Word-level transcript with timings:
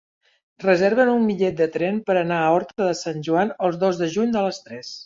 Reserva'm 0.63 1.11
un 1.17 1.27
bitllet 1.31 1.59
de 1.61 1.67
tren 1.77 2.01
per 2.09 2.17
anar 2.23 2.41
a 2.47 2.51
Horta 2.57 2.89
de 2.91 2.99
Sant 3.05 3.25
Joan 3.31 3.57
el 3.69 3.81
dos 3.87 4.03
de 4.05 4.15
juny 4.19 4.37
a 4.43 4.47
les 4.51 4.67
tres. 4.69 4.95